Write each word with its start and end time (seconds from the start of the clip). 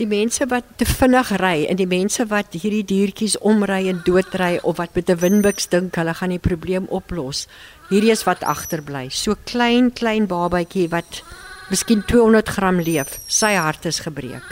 Die 0.00 0.06
mense 0.08 0.46
wat 0.48 0.64
te 0.80 0.86
vinnig 0.88 1.30
ry 1.36 1.66
en 1.68 1.76
die 1.76 1.88
mense 1.88 2.24
wat 2.30 2.54
hierdie 2.56 2.84
diertjies 2.88 3.36
omry 3.44 3.90
en 3.90 4.00
doodry 4.06 4.56
of 4.62 4.78
wat 4.80 4.94
met 4.96 5.10
'n 5.10 5.20
windbuks 5.20 5.68
dink 5.68 5.96
hulle 5.96 6.14
gaan 6.14 6.32
die 6.32 6.38
probleem 6.38 6.86
oplos. 6.88 7.46
Hierdie 7.90 8.10
is 8.10 8.24
wat 8.24 8.42
agterbly. 8.42 9.10
So 9.10 9.36
klein 9.44 9.92
klein 9.92 10.26
babatjie 10.26 10.88
wat 10.88 11.22
miskien 11.70 12.02
200 12.06 12.48
gram 12.48 12.80
leef. 12.80 13.18
Sy 13.26 13.54
hart 13.54 13.84
is 13.84 14.00
gebreek. 14.00 14.44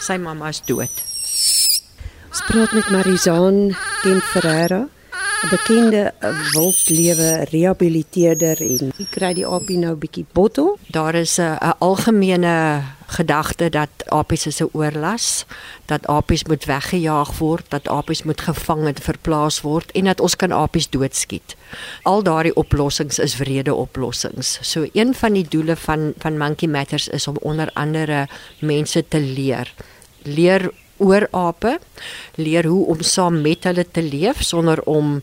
Sy 0.00 0.16
mamma 0.16 0.48
is 0.48 0.60
dood. 0.60 0.90
Ons 2.30 2.42
praat 2.46 2.72
met 2.72 2.90
Marizaan 2.90 3.76
Kent 4.02 4.22
Ferreira, 4.22 4.88
bekende 5.48 6.12
wildlewe 6.52 7.44
rehabiliteerder 7.50 8.60
en 8.60 8.92
hy 8.96 9.06
kry 9.10 9.32
die 9.38 9.46
apie 9.46 9.78
nou 9.80 9.94
bietjie 10.00 10.26
bottel. 10.36 10.76
Daar 10.92 11.14
is 11.14 11.38
'n 11.38 11.56
'n 11.56 11.74
algemene 11.78 12.82
gedagte 13.06 13.68
dat 13.70 13.90
apies 14.06 14.46
is 14.46 14.60
'n 14.60 14.68
oorlas, 14.72 15.44
dat 15.86 16.06
apies 16.06 16.44
moet 16.44 16.64
weggejaag 16.64 17.38
word, 17.38 17.64
dat 17.68 17.88
apies 17.88 18.22
moet 18.22 18.40
gevang 18.40 18.86
en 18.86 18.94
verplaas 19.02 19.60
word 19.60 19.90
en 19.92 20.04
dat 20.04 20.20
ons 20.20 20.36
kan 20.36 20.52
apies 20.52 20.90
doodskiet. 20.90 21.56
Al 22.02 22.22
daardie 22.22 22.56
oplossings 22.56 23.18
is 23.18 23.36
wrede 23.36 23.74
oplossings. 23.74 24.58
So 24.62 24.86
een 24.92 25.14
van 25.14 25.32
die 25.32 25.48
doele 25.48 25.76
van 25.76 26.12
van 26.18 26.38
Monkey 26.38 26.68
Matters 26.68 27.08
is 27.08 27.26
om 27.26 27.36
onder 27.40 27.70
andere 27.72 28.28
mense 28.58 29.04
te 29.08 29.20
leer 29.20 29.72
leer 30.22 30.70
oor 31.00 31.26
ape, 31.36 31.78
leer 32.36 32.68
hoe 32.68 32.84
om 32.92 33.02
saam 33.02 33.40
met 33.42 33.64
hulle 33.68 33.86
te 33.88 34.02
leef 34.04 34.44
sonder 34.44 34.82
om 34.84 35.18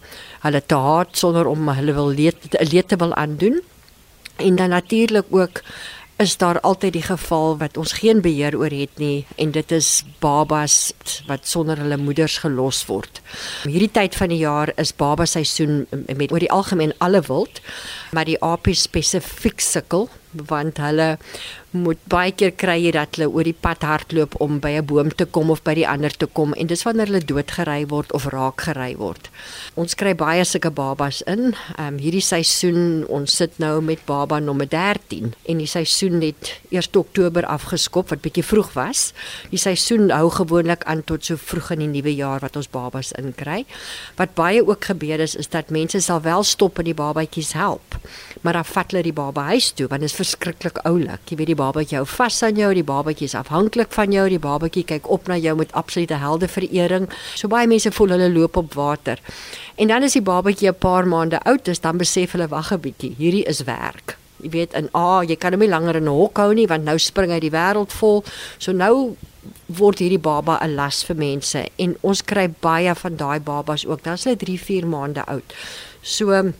hulle 0.45 0.61
te 0.65 0.79
haat, 0.87 1.17
sonder 1.17 1.47
om 1.47 1.69
hulle 1.69 1.93
wil 1.93 2.11
leed, 2.17 2.87
te 2.87 2.97
wil 2.97 3.13
aandoen. 3.15 3.61
En 4.37 4.55
dan 4.55 4.69
natuurlik 4.69 5.25
ook 5.29 5.61
is 6.17 6.37
daar 6.37 6.59
altyd 6.59 6.93
die 6.93 7.05
geval 7.05 7.57
wat 7.57 7.77
ons 7.77 7.91
geen 8.01 8.21
beheer 8.21 8.57
oor 8.57 8.73
het 8.73 8.97
nie 8.97 9.25
en 9.35 9.51
dit 9.53 9.71
is 9.71 10.03
babas 10.19 10.93
wat 11.27 11.45
sonder 11.45 11.77
hulle 11.77 11.97
moeders 12.01 12.39
gelos 12.41 12.81
word. 12.89 13.21
Hierdie 13.69 13.91
tyd 13.93 14.17
van 14.17 14.33
die 14.33 14.41
jaar 14.41 14.71
is 14.81 14.95
baba 14.97 15.27
seisoen 15.29 15.85
met 15.91 16.31
oor 16.31 16.41
die 16.41 16.51
algemeen 16.51 16.95
alle 16.97 17.21
wild, 17.27 17.61
maar 18.11 18.25
die 18.25 18.39
apies 18.41 18.87
spesifiek 18.89 19.61
sukkel 19.61 20.09
want 20.47 20.77
hulle 20.77 21.17
moet 21.75 21.99
baie 22.09 22.31
keer 22.31 22.53
kry 22.55 22.77
jy 22.79 22.91
dat 22.95 23.17
hulle 23.17 23.27
oor 23.29 23.45
die 23.47 23.55
pad 23.55 23.83
hardloop 23.83 24.37
om 24.43 24.59
by 24.63 24.77
'n 24.79 24.85
boom 24.85 25.09
te 25.11 25.25
kom 25.25 25.51
of 25.51 25.63
by 25.63 25.73
die 25.75 25.87
ander 25.87 26.11
te 26.11 26.25
kom 26.25 26.53
en 26.53 26.67
dis 26.67 26.83
wanneer 26.83 27.07
hulle 27.07 27.25
doodgery 27.25 27.85
word 27.87 28.13
of 28.13 28.25
raak 28.25 28.61
gery 28.61 28.95
word. 28.97 29.29
Ons 29.75 29.95
kry 29.95 30.13
baie 30.15 30.45
sulke 30.45 30.71
babas 30.71 31.21
in. 31.21 31.53
Ehm 31.77 31.87
um, 31.87 31.97
hierdie 31.97 32.21
seisoen, 32.21 33.05
ons 33.09 33.35
sit 33.35 33.59
nou 33.59 33.81
met 33.81 33.99
baba 34.05 34.39
nommer 34.39 34.67
13 34.69 35.33
en 35.45 35.57
die 35.57 35.67
seisoen 35.67 36.21
het 36.21 36.59
1 36.69 36.95
Oktober 36.97 37.45
afgeskop 37.45 38.09
wat 38.09 38.21
bietjie 38.21 38.43
vroeg 38.43 38.73
was. 38.73 39.13
Die 39.49 39.59
seisoen 39.59 40.09
hou 40.09 40.29
gewoonlik 40.29 40.83
aan 40.83 41.03
tot 41.03 41.25
so 41.25 41.35
vroeg 41.35 41.71
in 41.71 41.79
die 41.79 42.01
nuwe 42.01 42.15
jaar 42.15 42.39
wat 42.39 42.55
ons 42.55 42.69
babas 42.69 43.11
inkry. 43.11 43.65
Wat 44.15 44.33
baie 44.33 44.65
ook 44.65 44.85
gebeur 44.85 45.19
is 45.19 45.35
is 45.35 45.47
dat 45.47 45.69
mense 45.69 45.99
sal 46.01 46.21
wel 46.21 46.43
stop 46.43 46.79
en 46.79 46.85
die 46.85 46.93
babatjies 46.93 47.53
help, 47.53 47.97
maar 48.41 48.53
dan 48.53 48.65
vat 48.65 48.91
hulle 48.91 49.03
die 49.03 49.13
baba 49.13 49.41
huis 49.51 49.71
toe 49.71 49.87
want 49.87 50.01
dit 50.01 50.09
is 50.09 50.15
verskriklik 50.27 50.81
oulik. 50.85 51.23
Jy 51.29 51.37
weet 51.39 51.51
die 51.51 51.57
babatjie 51.57 51.97
hou 51.99 52.07
vas 52.17 52.41
aan 52.43 52.59
jou, 52.59 52.69
die 52.75 52.85
babatjie 52.85 53.27
is 53.29 53.35
afhanklik 53.37 53.93
van 53.95 54.11
jou, 54.11 54.25
die 54.29 54.41
babatjie 54.41 54.83
kyk 54.87 55.07
op 55.13 55.27
na 55.31 55.37
jou 55.39 55.55
met 55.55 55.71
absolute 55.77 56.19
heldeverering. 56.19 57.07
So 57.35 57.47
baie 57.47 57.67
mense 57.67 57.91
voel 57.95 58.15
hulle 58.15 58.29
loop 58.33 58.57
op 58.59 58.75
water. 58.75 59.21
En 59.77 59.87
dan 59.87 60.03
as 60.03 60.17
die 60.17 60.21
babatjie 60.21 60.69
'n 60.69 60.75
paar 60.75 61.07
maande 61.07 61.39
oud 61.45 61.67
is, 61.67 61.79
dan 61.79 61.97
besef 61.97 62.31
hulle 62.31 62.47
wag 62.47 62.73
'n 62.73 62.79
bietjie, 62.79 63.15
hierdie 63.17 63.45
is 63.47 63.63
werk. 63.63 64.17
Jy 64.43 64.49
weet 64.49 64.73
en 64.73 64.89
ah, 64.91 65.17
oh, 65.17 65.23
jy 65.23 65.35
kan 65.35 65.53
hom 65.53 65.61
nie 65.61 65.69
langer 65.69 65.95
in 65.95 66.03
'n 66.03 66.19
hok 66.19 66.37
hou 66.37 66.53
nie 66.53 66.67
want 66.67 66.83
nou 66.83 66.97
spring 66.97 67.31
hy 67.31 67.39
die 67.39 67.51
wêreld 67.51 67.91
vol. 67.91 68.23
So 68.57 68.71
nou 68.71 69.15
word 69.67 69.99
hierdie 69.99 70.19
baba 70.19 70.59
'n 70.61 70.75
las 70.75 71.03
vir 71.03 71.15
mense 71.15 71.69
en 71.77 71.95
ons 72.01 72.21
kry 72.21 72.47
baie 72.47 72.93
van 72.95 73.15
daai 73.15 73.39
babas 73.39 73.85
ook. 73.85 74.03
Dan 74.03 74.13
is 74.13 74.23
hulle 74.23 74.37
3, 74.37 74.59
4 74.59 74.85
maande 74.85 75.25
oud. 75.25 75.53
So 76.01 76.53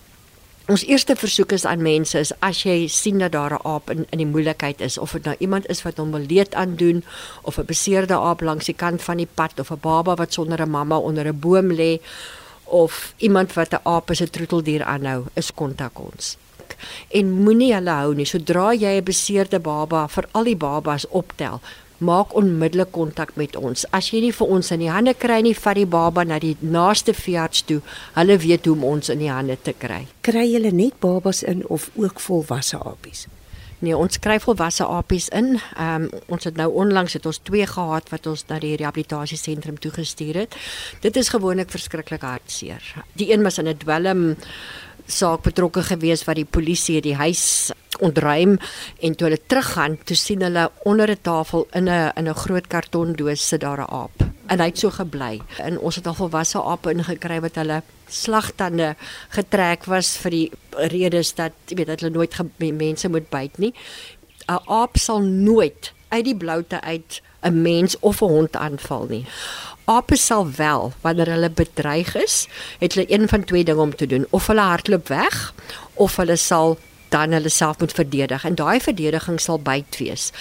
Ons 0.67 0.81
eerste 0.83 1.16
versoek 1.16 1.53
is 1.55 1.63
aan 1.63 1.79
mense 1.79 2.19
is 2.19 2.33
as 2.44 2.66
jy 2.67 2.89
sien 2.91 3.22
dat 3.23 3.31
daar 3.31 3.53
'n 3.55 3.63
aap 3.63 3.89
in 3.89 4.05
in 4.11 4.17
die 4.19 4.28
moeilikheid 4.28 4.81
is 4.81 4.97
of 4.97 5.11
dit 5.11 5.23
nou 5.23 5.35
iemand 5.39 5.67
is 5.69 5.81
wat 5.83 5.97
hom 5.97 6.11
wil 6.11 6.25
leed 6.28 6.55
aandoen 6.55 7.03
of 7.41 7.57
'n 7.57 7.66
beseerde 7.66 8.13
aap 8.13 8.41
langs 8.41 8.66
die 8.66 8.75
kant 8.75 9.01
van 9.01 9.17
die 9.17 9.29
pad 9.33 9.59
of 9.59 9.72
'n 9.72 9.79
baba 9.81 10.16
wat 10.16 10.33
sonder 10.33 10.61
'n 10.61 10.69
mamma 10.69 10.97
onder 10.97 11.27
'n 11.27 11.39
boom 11.39 11.72
lê 11.72 12.00
of 12.63 13.13
iemand 13.17 13.53
wat 13.53 13.73
'n 13.73 13.79
aap 13.83 14.09
as 14.09 14.22
'n 14.22 14.29
troeteldier 14.29 14.83
aanhou, 14.83 15.25
is 15.33 15.53
kontak 15.53 16.00
ons. 16.00 16.38
En 17.07 17.31
moenie 17.31 17.73
hulle 17.73 17.89
hou 17.89 18.13
nie 18.13 18.25
sodra 18.25 18.73
jy 18.73 18.97
'n 18.97 19.03
beseerde 19.03 19.59
baba 19.59 20.07
vir 20.07 20.27
al 20.31 20.44
die 20.44 20.57
babas 20.57 21.07
optel 21.07 21.61
maak 21.97 22.35
onmiddellik 22.35 22.91
kontak 22.91 23.35
met 23.35 23.56
ons. 23.56 23.85
As 23.91 24.12
jy 24.12 24.22
nie 24.22 24.34
vir 24.35 24.52
ons 24.58 24.72
in 24.72 24.84
die 24.84 24.91
hande 24.91 25.13
kry 25.18 25.41
nie, 25.46 25.56
vat 25.58 25.80
die 25.80 25.88
baba 25.90 26.24
na 26.24 26.40
die 26.40 26.56
naaste 26.62 27.13
veearts 27.18 27.63
toe. 27.68 27.81
Hulle 28.18 28.38
weet 28.44 28.66
hoe 28.66 28.75
om 28.75 28.85
ons 28.96 29.09
in 29.09 29.24
die 29.24 29.31
hande 29.31 29.58
te 29.62 29.74
kry. 29.74 30.06
Kry 30.22 30.46
julle 30.52 30.72
net 30.72 31.00
babas 31.00 31.44
in 31.44 31.66
of 31.68 31.90
ook 31.96 32.19
volwasse 32.19 32.78
apies? 32.78 33.28
Nee, 33.80 33.94
ons 33.94 34.18
kry 34.18 34.40
volwasse 34.41 34.86
apies 34.86 35.28
in. 35.38 35.59
Ehm 35.78 36.07
um, 36.07 36.24
ons 36.34 36.47
het 36.50 36.57
nou 36.57 36.72
onlangs 36.81 37.13
het 37.13 37.25
ons 37.30 37.38
twee 37.46 37.66
gehad 37.66 38.09
wat 38.09 38.28
ons 38.28 38.46
na 38.50 38.57
die 38.59 38.75
rehabilitasiesentrum 38.75 39.78
toe 39.78 39.91
gestuur 39.91 40.41
het. 40.46 40.56
Dit 41.02 41.18
is 41.18 41.30
gewoonlik 41.30 41.69
verskriklik 41.69 42.25
hartseer. 42.25 42.81
Die 43.13 43.31
een 43.31 43.44
was 43.46 43.57
in 43.57 43.68
'n 43.68 43.78
dwelm 43.78 44.36
saak 45.06 45.46
betrokke 45.46 45.84
gewees 45.84 46.25
wat 46.28 46.36
die 46.36 46.46
polisie 46.46 47.02
die 47.02 47.16
huis 47.16 47.72
ontruim 48.00 48.58
en 49.00 49.16
toe 49.16 49.28
hulle 49.28 49.41
teruggaan, 49.46 49.97
toe 50.03 50.16
sien 50.16 50.41
hulle 50.41 50.72
onder 50.84 51.09
'n 51.12 51.22
tafel 51.22 51.68
in 51.72 51.90
'n 51.90 52.12
in 52.16 52.30
'n 52.30 52.35
groot 52.35 52.68
kartondoos 52.68 53.47
sit 53.47 53.62
daar 53.62 53.81
'n 53.81 53.91
aap. 53.91 54.25
En 54.47 54.59
hy 54.59 54.66
het 54.66 54.80
so 54.80 54.90
gebly. 54.90 55.41
En 55.58 55.80
ons 55.80 55.96
het 55.96 56.07
al 56.07 56.13
volwasse 56.13 56.62
ape 56.62 56.91
ingekry 56.91 57.41
wat 57.41 57.56
hulle 57.56 57.81
slagtande 58.07 58.96
getrek 59.30 59.86
was 59.86 60.18
vir 60.18 60.31
die 60.31 60.52
redes 60.72 61.36
dat 61.36 61.52
jy 61.68 61.75
weet 61.75 61.88
dat 61.88 62.00
hulle 62.00 62.13
nooit 62.13 62.36
mense 62.57 63.09
moet 63.09 63.30
byt 63.30 63.57
nie. 63.57 63.74
'n 64.47 64.59
Aap 64.66 64.97
sal 64.97 65.19
nooit 65.19 65.94
uit 66.09 66.25
die 66.25 66.36
bloute 66.36 66.81
uit 66.81 67.22
'n 67.41 67.62
mens 67.62 68.00
of 68.00 68.22
'n 68.22 68.25
hond 68.25 68.56
aanval 68.56 69.06
nie. 69.09 69.25
Ape 69.86 70.16
sal 70.16 70.52
wel 70.52 70.91
wanneer 71.02 71.30
hulle 71.31 71.50
bedreig 71.50 72.16
is, 72.16 72.47
het 72.80 72.94
hulle 72.94 73.12
een 73.12 73.28
van 73.28 73.44
twee 73.44 73.63
dinge 73.63 73.81
om 73.81 73.96
te 73.96 74.07
doen, 74.07 74.25
of 74.30 74.47
hulle 74.47 74.62
hardloop 74.62 75.07
weg 75.07 75.53
of 75.94 76.16
hulle 76.16 76.36
sal 76.36 76.78
dan 77.09 77.31
hulle 77.31 77.50
self 77.50 77.79
moet 77.79 77.94
verdedig 77.94 78.45
en 78.45 78.56
daai 78.56 78.79
verdediging 78.79 79.40
sal 79.41 79.59
byt 79.59 79.97
wees. 80.00 80.31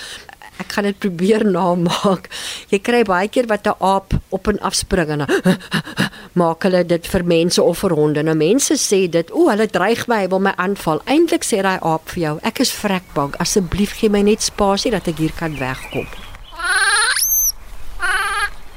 Ek 0.56 0.72
gaan 0.72 0.88
dit 0.88 0.98
probeer 0.98 1.44
namaak. 1.56 2.30
Jy 2.72 2.80
kry 2.80 3.02
baie 3.04 3.28
keer 3.28 3.48
wat 3.50 3.66
'n 3.68 3.76
aap 3.78 4.16
op 4.28 4.48
en 4.48 4.60
af 4.60 4.74
spring 4.74 5.10
en 5.10 5.26
maak 6.40 6.62
hulle 6.62 6.84
dit 6.84 7.06
vir 7.06 7.24
mense 7.24 7.62
of 7.62 7.78
vir 7.78 7.94
honde. 7.96 8.22
Nou 8.22 8.36
mense 8.36 8.74
sê 8.76 9.08
dit, 9.08 9.30
o, 9.32 9.48
hulle 9.48 9.66
dreig 9.66 10.06
my, 10.08 10.22
hy 10.24 10.28
wil 10.28 10.40
my 10.40 10.52
aanval. 10.56 11.00
Eintlik 11.04 11.44
sê 11.44 11.62
daai 11.62 11.78
aap 11.80 12.08
vir 12.12 12.22
jou, 12.22 12.36
ek 12.42 12.60
is 12.60 12.72
vrek 12.72 13.04
bang. 13.14 13.36
Asseblief 13.40 13.96
gee 14.00 14.08
my 14.08 14.22
net 14.22 14.42
spasie 14.42 14.90
dat 14.90 15.08
ek 15.08 15.18
hier 15.18 15.32
kan 15.36 15.56
wegkom. 15.60 16.08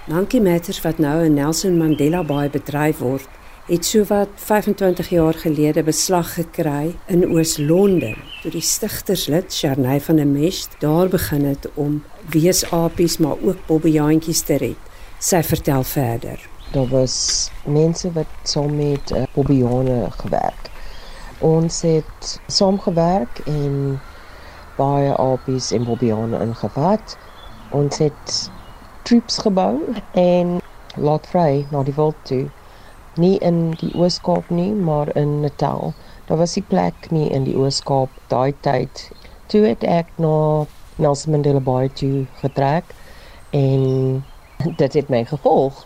Monkey 0.09 0.39
Matters 0.41 0.81
wat 0.81 0.97
nou 0.97 1.19
in 1.23 1.35
Nelson 1.37 1.77
Mandela 1.77 2.23
Bay 2.25 2.49
bedryf 2.49 2.97
word, 2.97 3.27
het 3.69 3.85
sowat 3.85 4.29
25 4.35 5.09
jaar 5.09 5.33
gelede 5.33 5.83
beslag 5.83 6.33
gekry 6.33 6.95
in 7.05 7.25
Oos-London 7.29 8.15
toe 8.41 8.51
die 8.51 8.63
stigterslid 8.65 9.53
Sharnay 9.53 9.99
van 10.01 10.17
der 10.17 10.27
Mest 10.27 10.73
daar 10.81 11.07
begin 11.07 11.45
het 11.45 11.67
om 11.73 11.99
weesapies 12.33 13.17
maar 13.17 13.37
ook 13.41 13.61
bobbejaantjies 13.67 14.41
te 14.41 14.57
red. 14.57 14.89
Sy 15.19 15.43
vertel 15.45 15.83
verder. 15.83 16.49
Daar 16.73 16.87
was 16.89 17.51
mense 17.65 18.09
wat 18.17 18.33
saam 18.43 18.73
met 18.75 19.11
uh, 19.11 19.23
bobbejane 19.33 20.11
gewerk. 20.17 20.73
Ons 21.37 21.81
het 21.85 22.41
saamgewerk 22.47 23.41
en 23.45 23.99
baie 24.77 25.13
apies 25.17 25.71
en 25.71 25.85
bobbejane 25.85 26.41
ingevat. 26.41 27.17
Ons 27.69 28.01
het 28.01 28.49
troops 29.05 29.37
gebou 29.37 29.77
en 30.11 30.57
laat 30.95 31.27
vry 31.29 31.67
na 31.69 31.83
die 31.85 31.93
wild 31.93 32.17
toe 32.25 32.47
nie 33.17 33.37
in 33.41 33.71
die 33.79 33.91
Oos-Kaap 33.95 34.49
nie, 34.49 34.71
maar 34.73 35.15
in 35.15 35.39
Natal. 35.41 35.93
Daar 36.27 36.37
was 36.37 36.53
die 36.53 36.63
plek 36.63 37.09
nie 37.11 37.29
in 37.29 37.43
die 37.43 37.55
Oos-Kaap 37.57 38.09
daai 38.27 38.53
tyd. 38.61 39.09
Toe 39.49 39.63
het 39.65 39.83
ek 39.83 40.11
na 40.21 40.65
Nelson 40.99 41.31
Mandela 41.31 41.59
Bay 41.63 41.89
toe 41.89 42.27
getrek 42.41 42.93
en 43.55 44.23
dit 44.81 44.93
het 44.93 45.09
my 45.09 45.23
gevolg. 45.25 45.85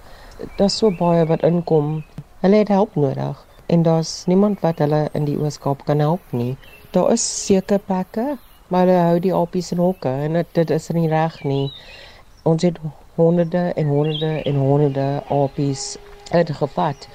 Daar's 0.58 0.78
so 0.78 0.92
baie 0.92 1.26
wat 1.30 1.46
inkom. 1.48 2.02
Hulle 2.42 2.64
het 2.64 2.74
hulp 2.74 2.96
nodig 2.96 3.46
en 3.72 3.84
daar's 3.84 4.26
niemand 4.28 4.60
wat 4.60 4.82
hulle 4.84 5.08
in 5.14 5.26
die 5.26 5.38
Oos-Kaap 5.40 5.86
kan 5.86 6.00
help 6.00 6.34
nie. 6.36 6.58
Daar 6.92 7.12
is 7.12 7.24
seker 7.46 7.80
plekke, 7.80 8.38
maar 8.68 8.88
hulle 8.88 9.06
hou 9.08 9.20
die 9.24 9.34
apies 9.34 9.72
in 9.72 9.82
hokke 9.82 10.12
en 10.26 10.36
dit, 10.42 10.50
dit 10.54 10.70
is 10.70 10.90
nie 10.94 11.08
reg 11.10 11.40
nie. 11.48 11.72
Ons 12.44 12.66
het 12.68 12.78
honderde 13.16 13.72
en 13.80 13.88
honderde 13.88 14.42
en 14.44 14.60
honderde 14.60 15.08
apies 15.30 15.94
uitgevat 16.32 17.08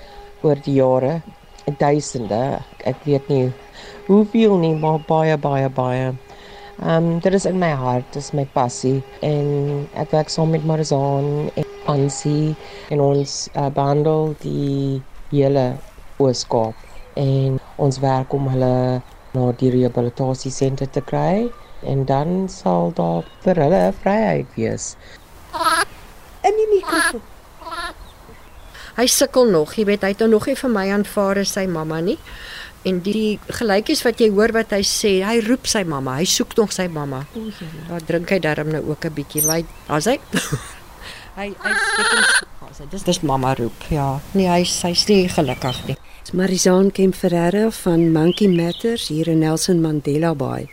oor 0.43 0.61
die 0.65 0.75
jare, 0.79 1.21
duisende. 1.79 2.59
Ek 2.89 2.97
weet 3.05 3.29
nie 3.29 3.53
hoeveel 4.07 4.57
nie, 4.59 4.75
maar 4.75 5.01
baie 5.09 5.37
baie 5.37 5.69
baie. 5.69 6.13
Ehm 6.79 7.05
um, 7.05 7.21
dit 7.21 7.35
is 7.35 7.45
in 7.45 7.59
my 7.59 7.71
hart, 7.75 8.07
dit 8.13 8.23
is 8.23 8.33
my 8.33 8.45
passie 8.55 9.03
en 9.27 9.87
ek 9.99 10.13
werk 10.15 10.31
saam 10.31 10.53
met 10.55 10.65
Marizaan 10.65 11.51
en 11.59 11.65
Ansie 11.91 12.55
en 12.95 13.01
ons 13.03 13.33
uh, 13.57 13.67
behandel 13.75 14.35
die 14.45 15.03
hele 15.33 15.73
Ooskaap 16.23 16.75
en 17.19 17.59
ons 17.77 17.99
werk 18.05 18.33
om 18.33 18.47
hulle 18.53 19.01
na 19.35 19.49
die 19.61 19.73
rehabilitasiesentrum 19.75 20.93
te 20.95 21.03
kry 21.11 21.49
en 21.83 22.05
dan 22.07 22.47
sal 22.53 22.95
daar 22.95 23.27
vir 23.43 23.59
hulle 23.65 23.83
vryheid 24.05 24.55
wees. 24.55 24.93
In 26.47 26.55
die 26.63 26.71
mikrofoon. 26.77 27.38
Hy 28.99 29.07
sukkel 29.07 29.47
nog, 29.55 29.77
jy 29.79 29.85
weet, 29.87 30.03
hy 30.03 30.11
het 30.11 30.23
nou 30.25 30.33
nog 30.33 30.49
nie 30.51 30.57
vir 30.59 30.73
my 30.75 30.89
aanvaar 30.91 31.39
as 31.45 31.53
sy 31.55 31.69
mamma 31.71 32.01
nie. 32.03 32.19
En 32.89 32.99
die 33.03 33.39
gelykies 33.61 34.03
wat 34.07 34.19
jy 34.23 34.29
hoor 34.35 34.51
wat 34.57 34.73
hy 34.75 34.81
sê, 34.87 35.19
hy 35.23 35.39
roep 35.47 35.69
sy 35.71 35.85
mamma, 35.87 36.17
hy 36.19 36.27
soek 36.27 36.57
nog 36.59 36.75
sy 36.75 36.89
mamma. 36.91 37.25
O, 37.39 37.47
ja, 37.91 38.01
drink 38.09 38.33
hy 38.35 38.41
darm 38.43 38.73
nou 38.75 38.83
ook 38.91 39.07
'n 39.07 39.15
bietjie. 39.15 39.43
Hy, 39.47 39.63
as 39.89 40.07
hy 40.11 40.19
hy 41.39 41.49
hy 41.55 41.75
sê 42.75 42.89
dis 42.91 43.03
dis 43.03 43.21
mamma 43.23 43.55
roep. 43.59 43.87
Ja, 43.91 44.21
nee, 44.35 44.49
hy 44.51 44.63
hy's 44.63 45.07
nie 45.09 45.29
gelukkig 45.31 45.79
nie. 45.87 45.97
Dis 46.25 46.35
Marizaan 46.37 46.91
Kemp 46.91 47.15
Ferreira 47.15 47.71
van 47.71 48.13
Monkey 48.13 48.49
Matters 48.49 49.09
hier 49.09 49.29
in 49.29 49.39
Nelson 49.39 49.81
Mandela 49.81 50.35
Bay. 50.35 50.69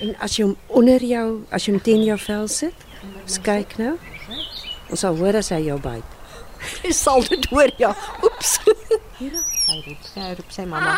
En 0.00 0.14
as 0.18 0.38
jy 0.38 0.46
hom 0.46 0.56
onder 0.68 1.02
jou, 1.04 1.42
as 1.50 1.66
jy 1.66 1.74
hom 1.74 1.82
teen 1.82 2.06
jou 2.06 2.16
vel 2.18 2.48
sit, 2.48 2.86
kyk 3.42 3.76
nou. 3.78 3.96
Ons 4.90 5.04
sal 5.04 5.18
hoor 5.18 5.38
as 5.42 5.50
hy 5.54 5.60
jou 5.66 5.78
byt. 5.82 6.19
Jy 6.84 6.92
sal 6.92 7.24
dit 7.28 7.46
hoor 7.50 7.72
ja. 7.80 7.94
Oeps. 8.22 8.58
Hier, 9.18 9.36
hy 9.66 9.78
roep, 9.86 10.08
hy 10.14 10.32
roep 10.38 10.54
sy 10.54 10.64
mamma. 10.68 10.96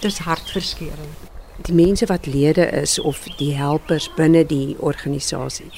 Dis 0.00 0.20
hartverskeurende. 0.22 1.28
Die 1.66 1.74
mense 1.74 2.06
wat 2.06 2.26
lede 2.30 2.68
is 2.70 2.98
of 2.98 3.24
die 3.40 3.54
helpers 3.58 4.06
binne 4.14 4.44
die 4.46 4.76
organisasie. 4.78 5.72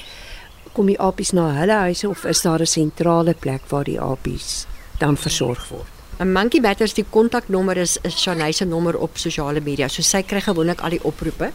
Kom 0.75 0.91
die 0.91 0.99
apies 1.01 1.33
na 1.33 1.47
hulle 1.57 1.79
huise 1.87 2.09
of 2.09 2.25
is 2.25 2.43
daar 2.45 2.61
'n 2.61 2.69
sentrale 2.69 3.33
plek 3.33 3.65
waar 3.69 3.83
die 3.83 3.99
apies 3.99 4.67
dan 4.99 5.17
versorg 5.17 5.67
word? 5.69 6.00
'n 6.21 6.31
Monkey 6.31 6.61
Batters 6.61 6.93
die 6.93 7.05
kontaknommer 7.09 7.77
is 7.81 7.95
is 8.05 8.13
Shanay 8.21 8.51
se 8.53 8.65
nommer 8.65 8.97
op 8.97 9.17
sosiale 9.17 9.61
media. 9.61 9.87
So 9.89 10.03
sy 10.05 10.21
kry 10.21 10.41
gewoonlik 10.45 10.81
al 10.85 10.93
die 10.93 11.01
oproepe. 11.03 11.49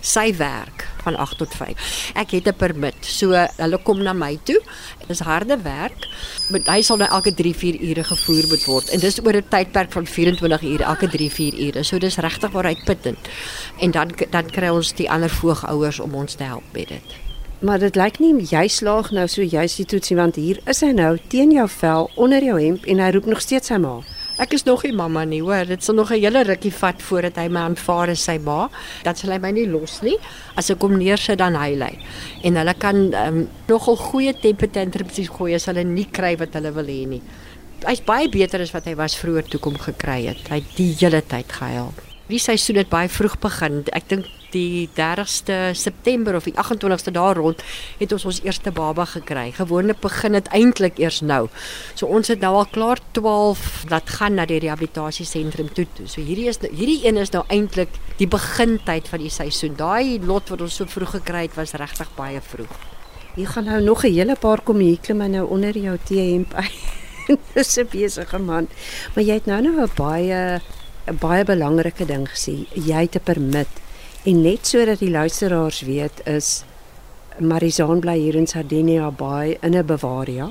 Sy 0.00 0.34
werk 0.36 0.84
van 1.04 1.16
8 1.16 1.38
tot 1.40 1.54
5. 1.56 2.10
Ek 2.14 2.34
het 2.36 2.48
'n 2.48 2.54
permit. 2.54 2.94
So 3.00 3.32
hulle 3.32 3.78
kom 3.82 4.02
na 4.02 4.12
my 4.12 4.38
toe. 4.44 4.60
Dit 4.98 5.10
is 5.10 5.20
harde 5.20 5.56
werk. 5.62 6.06
Maar 6.50 6.60
hy 6.66 6.82
sal 6.82 6.96
nou 6.96 7.08
elke 7.08 7.32
3-4 7.32 7.80
ure 7.80 8.04
gevoer 8.04 8.44
moet 8.48 8.64
word 8.64 8.88
en 8.90 9.00
dis 9.00 9.20
oor 9.24 9.36
'n 9.36 9.48
tydperk 9.48 9.92
van 9.92 10.06
24 10.06 10.62
ure 10.62 10.84
elke 10.84 11.08
3-4 11.08 11.58
ure. 11.58 11.82
So 11.82 11.98
dis 11.98 12.16
regtig 12.16 12.50
waar 12.50 12.64
uitputtend. 12.64 13.18
En 13.78 13.90
dan 13.90 14.12
dan 14.30 14.50
kry 14.50 14.68
ons 14.68 14.92
die 14.92 15.10
ander 15.10 15.30
voogouers 15.30 16.00
om 16.00 16.14
ons 16.14 16.34
te 16.34 16.44
help 16.44 16.64
met 16.72 16.88
dit. 16.88 17.29
Maar 17.60 17.78
dit 17.78 17.96
lyk 17.96 18.16
nie 18.22 18.32
jy 18.48 18.62
slaag 18.72 19.10
nou 19.12 19.26
so 19.28 19.44
juist 19.44 19.76
die 19.76 19.84
toetsie 19.84 20.16
want 20.16 20.38
hier 20.40 20.62
is 20.72 20.78
hy 20.80 20.94
nou 20.96 21.10
teen 21.28 21.50
jou 21.52 21.66
vel 21.68 22.08
onder 22.16 22.40
jou 22.40 22.56
hemp 22.56 22.86
en 22.88 23.02
hy 23.04 23.08
roep 23.12 23.28
nog 23.28 23.42
steeds 23.44 23.68
sy 23.68 23.76
ma. 23.82 23.98
Ek 24.40 24.54
is 24.56 24.64
nog 24.64 24.86
nie 24.86 24.94
mamma 24.96 25.26
nie, 25.28 25.42
hoor. 25.44 25.68
Dit 25.68 25.84
sal 25.84 25.98
nog 25.98 26.10
'n 26.10 26.22
hele 26.22 26.40
rukkie 26.42 26.72
vat 26.72 27.02
voordat 27.02 27.36
hy 27.36 27.48
my 27.48 27.60
aanvaar 27.60 28.08
as 28.08 28.24
sy 28.24 28.38
ma. 28.38 28.70
Dan 29.04 29.14
sal 29.14 29.32
hy 29.32 29.38
my 29.38 29.50
nie 29.50 29.66
los 29.66 30.00
nie. 30.00 30.16
As 30.56 30.70
ek 30.70 30.80
hom 30.80 30.96
neersit 30.96 31.38
dan 31.38 31.54
hy 31.54 31.76
lê. 31.76 31.98
En 32.44 32.56
hulle 32.56 32.74
kan 32.74 32.96
um, 33.14 33.48
nogal 33.68 33.96
goeie 33.96 34.32
temperatuur 34.32 35.28
gooi 35.28 35.54
as 35.54 35.66
hulle 35.66 35.84
nie 35.84 36.08
kry 36.10 36.36
wat 36.38 36.54
hulle 36.54 36.72
wil 36.72 36.86
hê 36.86 37.06
nie. 37.06 37.22
Hy's 37.84 38.00
baie 38.00 38.28
beter 38.28 38.60
as 38.60 38.72
wat 38.72 38.86
hy 38.86 38.94
was 38.94 39.16
vroeër 39.16 39.44
toe 39.44 39.60
kom 39.60 39.76
gekry 39.76 40.26
het. 40.26 40.48
Hy 40.48 40.54
het 40.54 40.76
die 40.76 40.96
hele 40.98 41.20
tyd 41.20 41.52
gehuil. 41.52 42.09
Die 42.30 42.38
seisoen 42.38 42.76
het 42.78 42.90
baie 42.90 43.08
vroeg 43.10 43.38
begin. 43.42 43.80
Ek 43.96 44.04
dink 44.10 44.28
die 44.54 44.86
30ste 44.94 45.72
September 45.78 46.36
of 46.38 46.46
die 46.46 46.54
28ste 46.54 47.10
daar 47.14 47.38
rond 47.38 47.62
het 47.98 48.12
ons 48.14 48.26
ons 48.30 48.40
eerste 48.46 48.70
baba 48.74 49.06
gekry. 49.08 49.48
Gewoonlik 49.56 49.98
begin 50.02 50.36
dit 50.38 50.50
eintlik 50.54 51.00
eers 51.02 51.20
nou. 51.26 51.48
So 51.98 52.06
ons 52.06 52.30
het 52.30 52.42
nou 52.42 52.52
al 52.60 52.68
klaar 52.70 53.02
12 53.18 53.64
wat 53.90 54.14
gaan 54.18 54.38
na 54.38 54.46
die 54.46 54.60
rehabilitasiesentrum 54.62 55.72
toe 55.74 55.86
toe. 55.96 56.06
So 56.06 56.22
hierdie 56.22 56.46
is 56.50 56.60
nou, 56.62 56.70
hierdie 56.70 57.00
een 57.02 57.18
is 57.18 57.34
nou 57.34 57.42
eintlik 57.50 57.98
die 58.20 58.30
begintyd 58.30 59.10
van 59.10 59.24
die 59.26 59.34
seisoen. 59.34 59.74
Daai 59.78 60.22
lot 60.22 60.50
wat 60.54 60.62
ons 60.66 60.78
so 60.78 60.86
vroeg 60.86 61.16
gekry 61.18 61.46
het 61.48 61.58
was 61.58 61.74
regtig 61.78 62.10
baie 62.18 62.42
vroeg. 62.42 62.74
Jy 63.38 63.46
gaan 63.46 63.66
nou 63.70 63.80
nog 63.82 64.04
'n 64.04 64.14
hele 64.14 64.36
paar 64.36 64.62
kom 64.62 64.78
hier 64.78 64.98
klim 64.98 65.18
nou 65.30 65.46
onder 65.50 65.78
jou 65.78 65.98
T-hemp. 66.04 66.54
Dis 67.54 67.78
'n 67.78 67.88
besige 67.90 68.38
man. 68.38 68.68
Maar 69.14 69.24
jy 69.24 69.34
het 69.34 69.46
nou 69.46 69.62
nou 69.62 69.82
'n 69.82 69.90
baie 69.94 70.60
'n 71.10 71.18
baie 71.18 71.44
belangrike 71.44 72.06
ding 72.06 72.26
gesê. 72.28 72.66
Jy 72.74 73.02
het 73.02 73.16
'n 73.16 73.24
permit 73.24 73.68
En 74.20 74.42
net 74.44 74.66
sodat 74.68 75.00
die 75.00 75.08
luisteraars 75.10 75.78
weet 75.88 76.18
is 76.28 76.48
Marizaan 77.40 78.02
bly 78.04 78.18
hier 78.20 78.36
in 78.36 78.46
Sardinia 78.46 79.08
Bay 79.10 79.56
in 79.64 79.72
'n 79.76 79.86
Bavaria. 79.86 80.50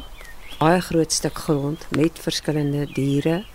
Baie 0.57 0.81
groot 0.81 1.11
stuk 1.11 1.37
grond 1.37 1.85
met 1.89 2.19
verskillende 2.19 2.87
diere. 2.93 3.45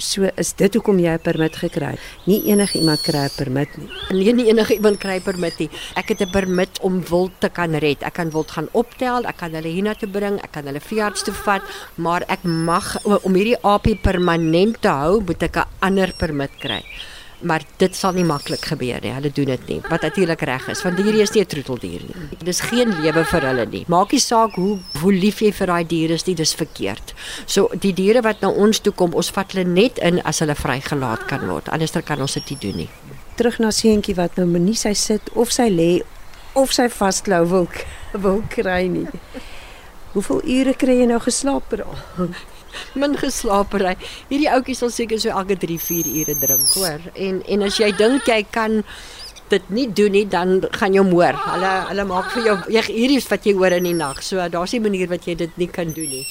So 0.00 0.24
is 0.40 0.54
dit 0.56 0.72
hoekom 0.74 0.96
jy 0.98 1.12
'n 1.12 1.20
permit 1.20 1.56
gekry 1.56 1.92
het. 1.92 2.00
Nie 2.24 2.40
enige 2.48 2.78
iemand 2.78 3.02
kry 3.02 3.28
'n 3.28 3.36
permit 3.36 3.68
nie. 3.76 3.88
Nee, 4.10 4.32
nie 4.32 4.48
enige 4.48 4.74
iemand 4.74 4.98
kry 4.98 5.16
'n 5.20 5.22
permit 5.22 5.58
nie. 5.58 5.70
Ek 5.94 6.08
het 6.08 6.20
'n 6.20 6.30
permit 6.30 6.80
om 6.80 7.04
wild 7.04 7.32
te 7.38 7.48
kan 7.48 7.74
red. 7.74 8.02
Ek 8.02 8.14
kan 8.14 8.30
wild 8.30 8.50
gaan 8.50 8.68
optel, 8.72 9.24
ek 9.26 9.36
kan 9.36 9.52
hulle 9.52 9.68
hiernatoe 9.68 10.08
bring, 10.08 10.40
ek 10.42 10.52
kan 10.52 10.64
hulle 10.64 10.80
veearts 10.80 11.22
toe 11.22 11.34
vat, 11.34 11.62
maar 11.96 12.22
ek 12.28 12.42
mag 12.42 13.04
om 13.04 13.34
hierdie 13.34 13.60
apie 13.62 13.96
permanent 13.96 14.80
te 14.80 14.88
hou, 14.88 15.20
moet 15.20 15.42
ek 15.42 15.56
'n 15.56 15.68
ander 15.80 16.12
permit 16.16 16.50
kry 16.58 16.82
maar 17.42 17.64
dit 17.80 17.96
sal 17.96 18.12
nie 18.16 18.24
maklik 18.24 18.64
gebeur 18.70 19.00
nie. 19.02 19.12
Hulle 19.14 19.30
doen 19.34 19.50
dit 19.52 19.66
nie. 19.68 19.78
Wat 19.88 20.02
natuurlik 20.04 20.42
reg 20.48 20.68
is, 20.72 20.82
want 20.84 20.98
hierdie 21.00 21.22
is 21.22 21.32
nie 21.34 21.42
'n 21.42 21.46
troeteldier 21.46 22.02
nie. 22.06 22.38
Dis 22.44 22.60
geen 22.60 22.88
lewe 23.00 23.24
vir 23.24 23.40
hulle 23.40 23.66
nie. 23.66 23.84
Maak 23.88 24.12
nie 24.12 24.20
saak 24.20 24.54
hoe 24.54 24.78
hoe 25.00 25.12
lief 25.12 25.40
jy 25.40 25.52
vir 25.52 25.66
daai 25.66 25.86
diere 25.86 26.14
is, 26.14 26.22
dis 26.22 26.54
verkeerd. 26.54 27.14
So 27.46 27.70
die 27.80 27.92
diere 27.92 28.22
wat 28.22 28.40
na 28.40 28.48
ons 28.48 28.80
toe 28.80 28.92
kom, 28.92 29.14
ons 29.14 29.30
vat 29.30 29.52
hulle 29.52 29.64
net 29.64 29.98
in 29.98 30.22
as 30.22 30.38
hulle 30.38 30.54
vrygelaat 30.54 31.26
kan 31.26 31.48
word. 31.48 31.68
Anderster 31.68 32.02
kan 32.02 32.20
ons 32.20 32.34
dit 32.34 32.50
nie 32.50 32.58
doen 32.60 32.76
nie. 32.76 32.88
Terug 33.36 33.58
na 33.58 33.70
seentjie 33.70 34.14
wat 34.14 34.36
nou 34.36 34.46
nie 34.46 34.74
sy 34.74 34.92
sit 34.92 35.30
of 35.34 35.50
sy 35.52 35.68
lê 35.68 36.02
of 36.52 36.72
sy 36.72 36.88
vasklou 36.88 37.46
wil 37.46 37.68
wil 38.12 38.42
kry 38.48 38.86
nie. 38.88 39.06
Hoeveel 40.12 40.40
ure 40.44 40.74
kry 40.74 40.98
jy 40.98 41.06
nou 41.06 41.20
geslaap 41.22 41.68
per 41.68 41.84
dag? 41.84 42.34
Min 42.94 43.16
geslaapery. 43.16 43.96
Hierdie 44.28 44.50
ouetjie 44.50 44.76
sal 44.76 44.90
seker 44.90 45.20
so 45.20 45.30
elke 45.30 45.56
3, 45.56 45.78
4 45.78 46.12
ure 46.22 46.36
drink, 46.38 46.68
hoor. 46.74 47.00
En 47.14 47.42
en 47.46 47.62
as 47.62 47.80
jy 47.80 47.90
dink 47.96 48.28
jy 48.28 48.42
kan 48.50 48.82
dit 49.50 49.70
nie 49.74 49.88
doen 49.92 50.12
nie, 50.14 50.26
dan 50.30 50.60
gaan 50.78 50.94
jy 50.94 51.02
moer. 51.02 51.34
Hulle 51.34 51.72
hulle 51.90 52.04
maak 52.06 52.30
vir 52.34 52.44
jou 52.46 52.56
hierdie 52.70 53.18
is 53.18 53.28
wat 53.30 53.46
jy 53.46 53.56
hoor 53.58 53.74
in 53.80 53.88
die 53.90 53.96
nag. 53.96 54.22
So 54.22 54.36
daar's 54.48 54.74
'n 54.74 54.82
manier 54.82 55.08
wat 55.08 55.26
jy 55.26 55.34
dit 55.34 55.56
nie 55.56 55.68
kan 55.68 55.92
doen 55.92 56.08
nie. 56.08 56.26